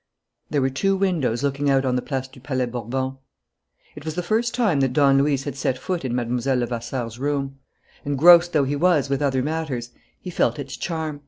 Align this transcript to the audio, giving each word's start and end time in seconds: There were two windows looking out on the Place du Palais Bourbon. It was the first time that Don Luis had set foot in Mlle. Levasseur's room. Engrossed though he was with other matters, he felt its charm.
There 0.49 0.63
were 0.63 0.71
two 0.71 0.95
windows 0.97 1.43
looking 1.43 1.69
out 1.69 1.85
on 1.85 1.95
the 1.95 2.01
Place 2.01 2.27
du 2.27 2.39
Palais 2.39 2.65
Bourbon. 2.65 3.19
It 3.95 4.03
was 4.03 4.15
the 4.15 4.23
first 4.23 4.55
time 4.55 4.79
that 4.79 4.93
Don 4.93 5.19
Luis 5.19 5.43
had 5.43 5.55
set 5.55 5.77
foot 5.77 6.03
in 6.03 6.15
Mlle. 6.15 6.39
Levasseur's 6.57 7.19
room. 7.19 7.59
Engrossed 8.03 8.51
though 8.51 8.63
he 8.63 8.75
was 8.75 9.11
with 9.11 9.21
other 9.21 9.43
matters, 9.43 9.91
he 10.19 10.31
felt 10.31 10.57
its 10.57 10.75
charm. 10.75 11.19